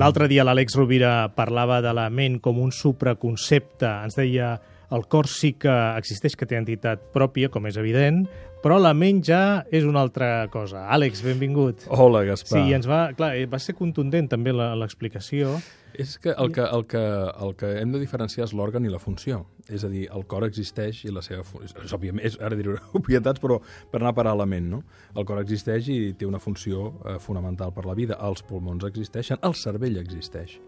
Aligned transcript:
L'altre 0.00 0.30
dia 0.32 0.46
l'Àlex 0.48 0.78
Rovira 0.78 1.28
parlava 1.36 1.82
de 1.84 1.90
la 1.92 2.06
ment 2.08 2.38
com 2.40 2.56
un 2.62 2.70
supraconcepte. 2.72 3.84
Ens 4.06 4.14
deia 4.16 4.54
el 4.96 5.02
cor 5.12 5.26
sí 5.28 5.50
que 5.60 5.74
existeix, 6.00 6.38
que 6.40 6.48
té 6.48 6.56
entitat 6.56 7.02
pròpia, 7.12 7.50
com 7.52 7.68
és 7.68 7.76
evident, 7.76 8.22
però 8.62 8.76
la 8.80 8.92
ment 8.94 9.22
ja 9.24 9.64
és 9.72 9.84
una 9.88 10.02
altra 10.04 10.46
cosa. 10.52 10.86
Àlex, 10.92 11.22
benvingut. 11.24 11.86
Hola, 11.88 12.24
Gaspar. 12.28 12.58
Sí, 12.66 12.74
ens 12.76 12.88
va, 12.88 13.10
clar, 13.16 13.34
eh, 13.36 13.46
va 13.50 13.58
ser 13.58 13.74
contundent 13.78 14.28
també 14.28 14.52
la- 14.52 14.74
l'explicació. 14.76 15.56
És 16.00 16.18
que 16.22 16.30
el, 16.30 16.52
que 16.54 16.62
el 16.62 16.84
que 16.86 17.00
el 17.00 17.54
que 17.58 17.70
hem 17.80 17.90
de 17.92 17.98
diferenciar 17.98 18.44
és 18.46 18.52
l'òrgan 18.54 18.84
i 18.86 18.92
la 18.92 19.00
funció. 19.02 19.40
És 19.68 19.82
a 19.84 19.88
dir, 19.90 20.04
el 20.14 20.22
cor 20.26 20.44
existeix 20.46 21.04
i 21.04 21.10
la 21.12 21.20
seva 21.22 21.42
funció... 21.44 21.82
És, 21.82 21.92
òbviament, 21.92 22.24
és, 22.24 22.36
ara 22.40 22.56
diré 22.56 22.76
obvietats, 22.98 23.40
però 23.42 23.58
per 23.90 24.00
anar 24.00 24.12
a 24.14 24.16
parar 24.16 24.36
a 24.36 24.38
la 24.38 24.46
ment, 24.46 24.68
no? 24.70 24.82
El 25.16 25.26
cor 25.26 25.40
existeix 25.42 25.88
i 25.90 25.98
té 26.14 26.26
una 26.28 26.38
funció 26.38 26.92
eh, 27.04 27.18
fonamental 27.18 27.72
per 27.74 27.84
la 27.88 27.94
vida. 27.98 28.16
Els 28.22 28.42
pulmons 28.46 28.84
existeixen, 28.86 29.40
el 29.42 29.54
cervell 29.58 29.98
existeix. 29.98 30.60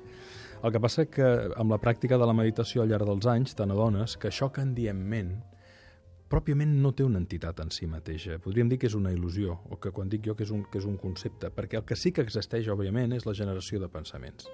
El 0.63 0.71
que 0.75 0.81
passa 0.83 1.07
que 1.11 1.25
amb 1.59 1.71
la 1.75 1.79
pràctica 1.83 2.19
de 2.19 2.27
la 2.27 2.35
meditació 2.35 2.83
al 2.83 2.91
llarg 2.91 3.07
dels 3.07 3.27
anys 3.27 3.55
te 3.59 3.65
n'adones 3.67 4.17
que 4.19 4.29
això 4.31 4.51
que 4.53 4.63
en 4.63 4.75
diem 4.75 4.97
ment 4.97 5.33
pròpiament 6.33 6.73
no 6.81 6.95
té 6.97 7.05
una 7.05 7.21
entitat 7.21 7.61
en 7.61 7.71
si 7.75 7.87
mateixa. 7.91 8.39
Podríem 8.43 8.71
dir 8.71 8.79
que 8.81 8.89
és 8.89 8.97
una 8.97 9.13
il·lusió, 9.13 9.59
o 9.69 9.79
que 9.83 9.93
quan 9.93 10.09
dic 10.13 10.25
jo 10.31 10.37
que 10.39 10.47
és 10.47 10.53
un, 10.55 10.65
que 10.73 10.81
és 10.81 10.89
un 10.89 10.97
concepte, 11.01 11.53
perquè 11.53 11.81
el 11.81 11.87
que 11.89 11.99
sí 11.99 12.15
que 12.17 12.25
existeix, 12.25 12.71
òbviament, 12.73 13.13
és 13.13 13.29
la 13.29 13.37
generació 13.37 13.83
de 13.83 13.91
pensaments. 13.93 14.49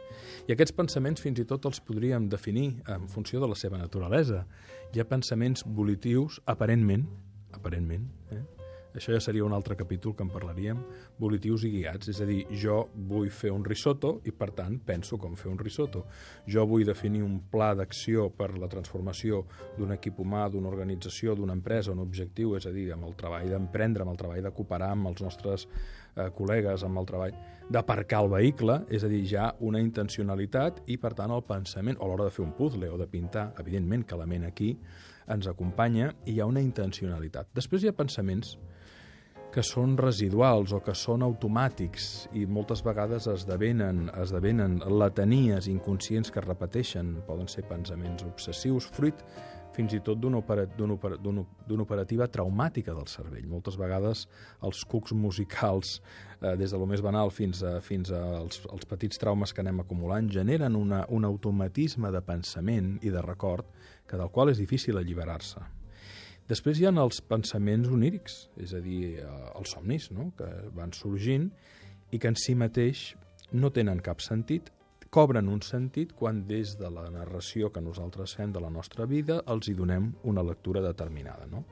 I 0.48 0.56
aquests 0.56 0.74
pensaments 0.74 1.22
fins 1.22 1.38
i 1.38 1.46
tot 1.46 1.70
els 1.70 1.78
podríem 1.78 2.28
definir 2.32 2.68
en 2.90 3.06
funció 3.08 3.42
de 3.42 3.52
la 3.52 3.58
seva 3.58 3.78
naturalesa. 3.78 4.44
Hi 4.92 5.02
ha 5.02 5.08
pensaments 5.08 5.62
volitius, 5.64 6.42
aparentment, 6.50 7.06
aparentment, 7.54 8.10
eh? 8.34 8.57
Això 8.98 9.14
ja 9.14 9.20
seria 9.22 9.46
un 9.46 9.54
altre 9.56 9.76
capítol 9.78 10.14
que 10.16 10.24
en 10.26 10.30
parlaríem, 10.32 10.80
volitius 11.18 11.64
i 11.64 11.72
guiats, 11.72 12.10
és 12.12 12.20
a 12.22 12.26
dir, 12.28 12.40
jo 12.62 12.80
vull 13.08 13.30
fer 13.34 13.52
un 13.54 13.64
risotto 13.64 14.18
i, 14.28 14.32
per 14.34 14.50
tant, 14.56 14.78
penso 14.84 15.18
com 15.18 15.36
fer 15.38 15.50
un 15.50 15.58
risotto. 15.58 16.04
Jo 16.46 16.66
vull 16.68 16.86
definir 16.86 17.22
un 17.24 17.38
pla 17.50 17.72
d'acció 17.78 18.28
per 18.34 18.50
la 18.58 18.68
transformació 18.70 19.44
d'un 19.78 19.94
equip 19.96 20.18
humà, 20.20 20.46
d'una 20.52 20.70
organització, 20.70 21.36
d'una 21.38 21.56
empresa, 21.56 21.94
un 21.94 22.02
objectiu, 22.04 22.56
és 22.58 22.66
a 22.66 22.74
dir, 22.74 22.90
amb 22.94 23.08
el 23.08 23.16
treball 23.18 23.48
d'emprendre, 23.54 24.04
amb 24.04 24.14
el 24.14 24.20
treball 24.20 24.42
de 24.44 24.54
cooperar 24.54 24.92
amb 24.94 25.12
els 25.12 25.22
nostres 25.24 25.68
eh, 25.68 26.28
col·legues, 26.36 26.84
amb 26.84 27.00
el 27.00 27.08
treball 27.08 27.38
d'aparcar 27.68 28.22
el 28.24 28.30
vehicle, 28.32 28.80
és 28.88 29.04
a 29.04 29.10
dir, 29.12 29.22
ja 29.28 29.50
una 29.60 29.80
intencionalitat 29.82 30.82
i, 30.88 30.96
per 31.00 31.12
tant, 31.16 31.32
el 31.34 31.44
pensament, 31.44 31.98
o 32.00 32.06
a 32.06 32.08
l'hora 32.08 32.28
de 32.28 32.34
fer 32.34 32.44
un 32.46 32.54
puzzle 32.56 32.88
o 32.88 32.96
de 33.00 33.06
pintar, 33.10 33.50
evidentment 33.60 34.06
que 34.08 34.16
la 34.16 34.26
ment 34.26 34.48
aquí 34.48 34.72
ens 35.28 35.48
acompanya 35.50 36.12
i 36.24 36.34
hi 36.34 36.40
ha 36.40 36.48
una 36.48 36.64
intencionalitat. 36.64 37.52
Després 37.56 37.84
hi 37.84 37.90
ha 37.90 37.96
pensaments 37.96 38.56
que 39.52 39.62
són 39.64 39.96
residuals 39.96 40.74
o 40.76 40.80
que 40.84 40.94
són 40.96 41.24
automàtics 41.24 42.28
i 42.36 42.44
moltes 42.46 42.82
vegades 42.84 43.28
esdevenen, 43.30 44.08
esdevenen 44.20 44.78
letanies 44.92 45.70
inconscients 45.72 46.30
que 46.32 46.42
es 46.42 46.46
repeteixen, 46.46 47.14
poden 47.26 47.48
ser 47.48 47.64
pensaments 47.68 48.26
obsessius, 48.28 48.90
fruit 48.92 49.24
fins 49.78 49.94
i 49.94 50.00
tot 50.04 50.18
d'una 50.18 50.40
opera, 50.40 50.64
opera, 50.90 51.18
operativa 51.78 52.26
traumàtica 52.32 52.94
del 52.96 53.06
cervell. 53.10 53.46
Moltes 53.46 53.78
vegades 53.78 54.26
els 54.66 54.82
cucs 54.90 55.14
musicals, 55.14 55.98
eh, 56.40 56.56
des 56.58 56.74
de 56.74 56.80
lo 56.80 56.88
més 56.90 57.04
banal 57.04 57.30
fins, 57.30 57.62
a, 57.62 57.78
fins 57.84 58.10
als, 58.10 58.64
als 58.68 58.88
petits 58.90 59.22
traumes 59.22 59.54
que 59.54 59.62
anem 59.62 59.84
acumulant, 59.84 60.30
generen 60.34 60.76
una, 60.76 61.04
un 61.14 61.24
automatisme 61.28 62.10
de 62.10 62.24
pensament 62.26 62.96
i 63.02 63.14
de 63.14 63.24
record 63.24 63.70
que 64.08 64.18
del 64.18 64.32
qual 64.34 64.50
és 64.50 64.58
difícil 64.58 64.98
alliberar-se. 64.98 65.77
Després 66.48 66.80
hi 66.80 66.86
ha 66.88 66.92
els 66.96 67.20
pensaments 67.28 67.90
onírics, 67.92 68.38
és 68.56 68.72
a 68.72 68.80
dir, 68.80 69.18
eh, 69.20 69.28
els 69.58 69.74
somnis, 69.74 70.08
no? 70.16 70.30
que 70.36 70.48
van 70.76 70.94
sorgint 70.96 71.50
i 72.10 72.18
que 72.18 72.30
en 72.32 72.38
si 72.40 72.54
mateix 72.56 73.10
no 73.52 73.68
tenen 73.70 74.00
cap 74.00 74.22
sentit, 74.24 74.70
cobren 75.12 75.48
un 75.48 75.60
sentit 75.64 76.14
quan 76.16 76.46
des 76.48 76.74
de 76.80 76.88
la 76.92 77.06
narració 77.12 77.68
que 77.72 77.80
nosaltres 77.84 78.34
fem 78.36 78.52
de 78.52 78.60
la 78.60 78.70
nostra 78.72 79.06
vida 79.08 79.42
els 79.46 79.68
hi 79.68 79.74
donem 79.76 80.10
una 80.24 80.44
lectura 80.44 80.80
determinada. 80.84 81.46
No? 81.48 81.64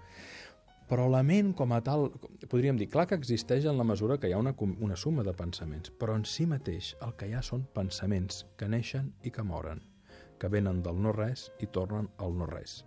Però 0.87 1.09
la 1.11 1.23
ment 1.27 1.55
com 1.59 1.73
a 1.73 1.81
tal, 1.83 2.11
podríem 2.47 2.77
dir, 2.77 2.91
clar 2.93 3.07
que 3.09 3.17
existeix 3.19 3.65
en 3.67 3.81
la 3.81 3.85
mesura 3.85 4.19
que 4.21 4.29
hi 4.29 4.35
ha 4.37 4.43
una, 4.43 4.53
una 4.61 4.97
suma 4.97 5.25
de 5.27 5.35
pensaments, 5.35 5.91
però 5.99 6.15
en 6.17 6.25
si 6.29 6.47
mateix 6.47 6.93
el 7.03 7.17
que 7.17 7.31
hi 7.31 7.35
ha 7.35 7.43
són 7.43 7.65
pensaments 7.75 8.45
que 8.57 8.69
neixen 8.69 9.09
i 9.25 9.33
que 9.33 9.45
moren, 9.45 9.81
que 10.39 10.53
venen 10.53 10.85
del 10.85 11.01
no-res 11.03 11.49
i 11.65 11.69
tornen 11.73 12.13
al 12.23 12.37
no-res. 12.39 12.83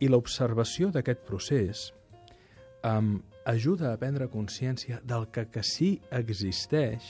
I 0.00 0.08
l'observació 0.08 0.92
d'aquest 0.94 1.24
procés 1.26 1.88
um, 2.86 3.16
ajuda 3.50 3.92
a 3.92 3.98
prendre 3.98 4.28
consciència 4.30 5.00
del 5.02 5.26
que 5.34 5.48
que 5.50 5.64
sí 5.66 5.96
existeix 6.14 7.06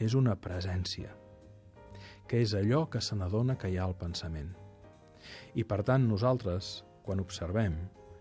és 0.00 0.16
una 0.18 0.34
presència, 0.36 1.12
que 2.28 2.42
és 2.42 2.52
allò 2.58 2.84
que 2.90 3.00
se 3.00 3.16
n'adona 3.16 3.56
que 3.56 3.70
hi 3.70 3.78
ha 3.78 3.86
al 3.86 3.96
pensament. 3.96 4.50
I 5.54 5.64
per 5.64 5.82
tant 5.86 6.08
nosaltres, 6.08 6.82
quan 7.06 7.22
observem, 7.22 7.76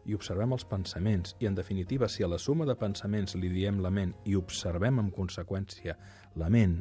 i 0.05 0.15
observem 0.17 0.53
els 0.53 0.65
pensaments, 0.65 1.35
i 1.39 1.49
en 1.49 1.57
definitiva 1.57 2.09
si 2.09 2.23
a 2.23 2.29
la 2.29 2.39
suma 2.39 2.65
de 2.65 2.75
pensaments 2.77 3.35
li 3.35 3.49
diem 3.49 3.81
la 3.81 3.91
ment 3.93 4.13
i 4.25 4.37
observem 4.37 5.01
en 5.01 5.11
conseqüència 5.13 5.97
la 6.37 6.49
ment, 6.49 6.79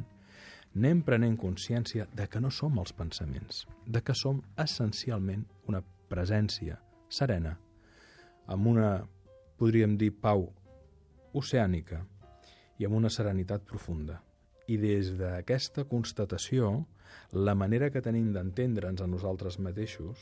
anem 0.77 1.03
prenent 1.03 1.35
consciència 1.41 2.07
de 2.15 2.29
que 2.31 2.41
no 2.41 2.53
som 2.55 2.79
els 2.79 2.93
pensaments, 2.93 3.65
de 3.87 4.05
que 4.05 4.15
som 4.15 4.39
essencialment 4.57 5.43
una 5.69 5.83
presència 6.13 6.79
serena, 7.11 7.57
amb 8.51 8.67
una, 8.71 8.91
podríem 9.59 9.97
dir, 9.99 10.13
pau 10.23 10.47
oceànica 11.37 12.01
i 12.79 12.87
amb 12.87 12.97
una 12.97 13.11
serenitat 13.13 13.67
profunda. 13.67 14.21
I 14.71 14.79
des 14.79 15.13
d'aquesta 15.19 15.85
constatació, 15.91 16.71
la 17.35 17.57
manera 17.59 17.91
que 17.91 18.03
tenim 18.03 18.31
d'entendre'ns 18.35 19.03
a 19.03 19.09
nosaltres 19.11 19.59
mateixos, 19.59 20.19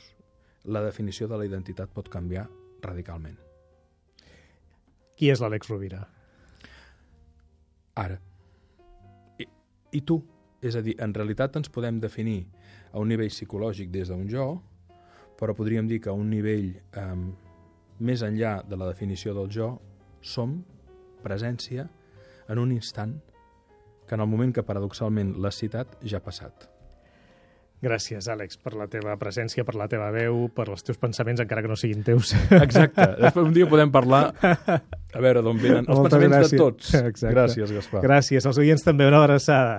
la 0.65 0.81
definició 0.83 1.29
de 1.29 1.37
la 1.37 1.45
identitat 1.45 1.93
pot 1.93 2.09
canviar 2.09 2.47
radicalment. 2.81 3.37
Qui 5.15 5.29
és 5.31 5.41
l'Àlex 5.41 5.69
Rovira? 5.69 6.01
Ara. 7.99 8.19
I, 9.39 9.45
I 9.95 10.01
tu? 10.01 10.19
És 10.63 10.75
a 10.75 10.83
dir, 10.83 10.95
en 11.03 11.13
realitat 11.15 11.55
ens 11.55 11.71
podem 11.71 11.99
definir 12.03 12.41
a 12.91 12.99
un 12.99 13.07
nivell 13.11 13.31
psicològic 13.31 13.91
des 13.91 14.11
d'un 14.11 14.27
jo, 14.31 14.47
però 15.39 15.55
podríem 15.55 15.87
dir 15.87 16.01
que 16.03 16.11
a 16.11 16.15
un 16.17 16.29
nivell 16.29 16.73
eh, 16.75 17.05
més 17.99 18.23
enllà 18.23 18.59
de 18.67 18.79
la 18.79 18.89
definició 18.91 19.33
del 19.37 19.47
jo, 19.53 19.73
som 20.21 20.59
presència 21.23 21.87
en 22.49 22.59
un 22.59 22.73
instant 22.75 23.15
que 24.09 24.17
en 24.17 24.25
el 24.25 24.27
moment 24.27 24.51
que 24.55 24.65
paradoxalment 24.65 25.35
l'has 25.39 25.59
citat 25.61 25.99
ja 26.03 26.17
ha 26.19 26.25
passat. 26.25 26.67
Gràcies, 27.79 28.25
Àlex, 28.27 28.57
per 28.59 28.73
la 28.75 28.89
teva 28.91 29.13
presència, 29.21 29.63
per 29.63 29.77
la 29.79 29.85
teva 29.87 30.09
veu, 30.11 30.49
per 30.51 30.65
els 30.67 30.83
teus 30.83 30.97
pensaments, 30.99 31.39
encara 31.39 31.61
que 31.63 31.69
no 31.71 31.77
siguin 31.79 32.01
teus. 32.03 32.33
Exacte. 32.57 33.05
Després 33.21 33.45
un 33.45 33.53
dia 33.55 33.69
podem 33.71 33.93
parlar 33.93 34.25
a 34.35 35.21
veure 35.23 35.45
d'on 35.45 35.61
venen 35.61 35.85
els 35.85 35.93
Moltes 35.93 36.09
pensaments 36.17 36.35
gràcies. 36.35 36.51
de 36.51 36.59
tots. 36.59 36.91
Exacte. 36.99 37.31
Gràcies, 37.37 37.71
Gaspar. 37.77 38.03
Gràcies. 38.03 38.49
Als 38.49 38.59
oients 38.59 38.83
també 38.83 39.07
una 39.07 39.21
abraçada. 39.23 39.77